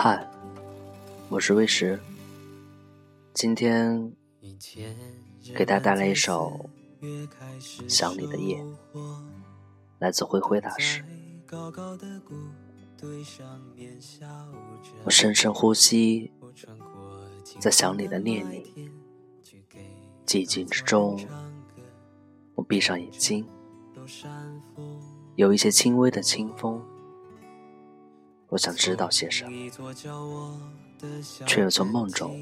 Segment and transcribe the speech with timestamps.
[0.00, 0.24] 嗨，
[1.28, 1.98] 我是魏石，
[3.34, 4.12] 今天
[5.56, 6.70] 给大家带来一首
[7.88, 8.62] 《想你的夜》，
[9.98, 11.04] 来自灰灰大师。
[15.02, 16.30] 我深深呼吸，
[17.58, 18.92] 在想你的念里，
[20.24, 21.18] 寂静之中，
[22.54, 23.44] 我闭上眼睛，
[25.34, 26.80] 有一些轻微的清风。
[28.48, 29.70] 我想知道些什么，
[31.46, 32.40] 却又从梦中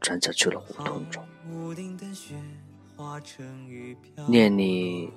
[0.00, 1.22] 转角去了胡同中。
[4.26, 5.12] 念你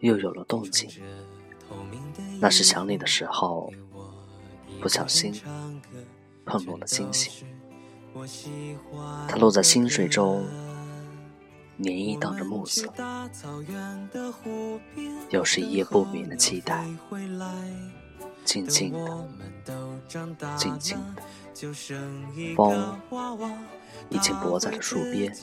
[0.00, 0.90] 又有了动静，
[2.40, 3.70] 那是想你的时候，
[4.80, 5.32] 不小心
[6.46, 7.46] 碰落了星星。
[9.28, 10.46] 它落在心水中，
[11.80, 12.92] 涟漪荡着暮色，
[15.30, 16.86] 又是一夜不眠的期待。
[18.44, 19.28] 静静的，
[20.56, 21.22] 静静的，
[22.54, 22.98] 风
[24.10, 25.34] 已经泊在了树边，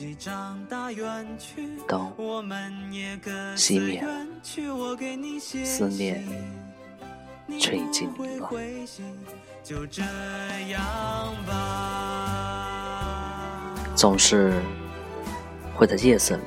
[1.88, 2.12] 灯
[3.56, 4.08] 熄灭了，
[5.64, 6.24] 思念
[7.58, 8.50] 却已经迷乱。
[13.94, 14.52] 总是
[15.74, 16.42] 会在夜色里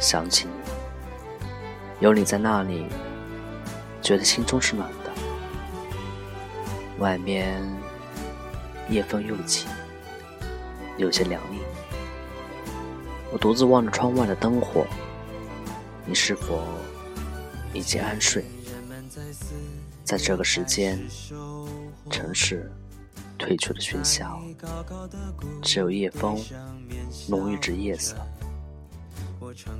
[0.00, 0.52] 想起你，
[2.00, 2.86] 有你在那里，
[4.00, 4.88] 觉得心中是暖。
[7.02, 7.60] 外面
[8.88, 9.66] 夜风又起，
[10.96, 11.58] 有些凉意。
[13.32, 14.86] 我独自望着窗外的灯火，
[16.06, 16.62] 你是否
[17.74, 18.44] 已经安睡？
[20.04, 20.96] 在这个时间，
[22.08, 22.70] 城市
[23.36, 24.40] 褪去了喧嚣，
[25.60, 26.40] 只有夜风
[27.28, 28.14] 浓郁着夜色，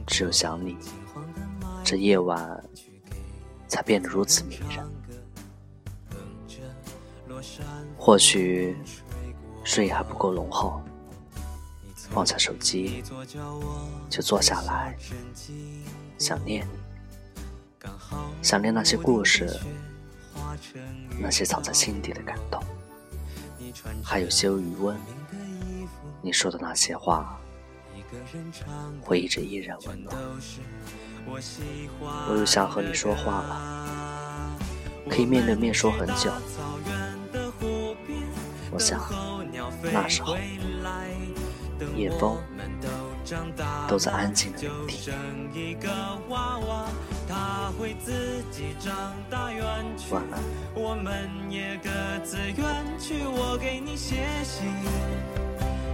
[0.09, 0.77] 只有想你，
[1.85, 2.61] 这夜晚
[3.69, 4.85] 才变得如此迷人。
[7.97, 8.77] 或许
[9.65, 10.83] 睡意还不够浓厚，
[12.11, 13.03] 放下手机
[14.09, 14.97] 就坐下来，
[16.19, 16.67] 想念，
[18.43, 19.59] 想念那些故事，
[21.21, 22.63] 那些藏在心底的感动，
[24.03, 24.97] 还有些余温。
[26.21, 27.41] 你说的那些话，
[29.01, 30.17] 回忆着依然温暖。
[32.29, 34.57] 我又想和你说话了，
[35.09, 36.33] 可以面对面说很久。
[38.73, 38.99] 我想，
[39.93, 40.35] 那时候，
[41.95, 42.39] 夜风
[43.87, 45.13] 都在安静的聆听。
[50.11, 50.41] 晚安。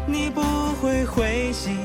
[0.06, 0.40] 你不
[0.80, 1.76] 会回信，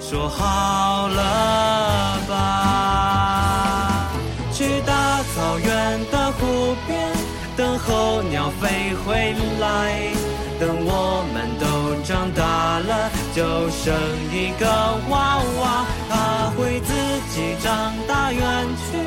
[0.00, 4.10] 说好了吧？
[4.52, 7.10] 去大草原的湖边，
[7.56, 10.12] 等候鸟飞回来。
[10.60, 11.64] 等我们都
[12.04, 13.96] 长大了，就生
[14.30, 14.66] 一个
[15.08, 16.92] 娃娃，他会自
[17.30, 18.98] 己长大远去，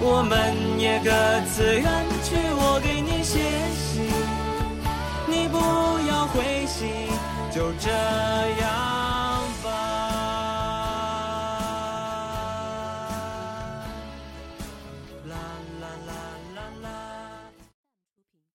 [0.00, 1.10] 我们也各
[1.46, 1.84] 自远
[2.24, 2.34] 去。
[2.58, 3.38] 我给你写
[3.72, 4.10] 信，
[5.28, 5.56] 你不
[6.08, 6.88] 要灰心，
[7.54, 7.88] 就这
[8.60, 9.05] 样。